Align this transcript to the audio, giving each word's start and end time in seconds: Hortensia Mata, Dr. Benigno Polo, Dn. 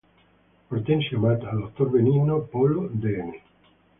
Hortensia 0.71 1.19
Mata, 1.19 1.51
Dr. 1.51 1.91
Benigno 1.91 2.41
Polo, 2.49 2.89
Dn. 2.91 3.35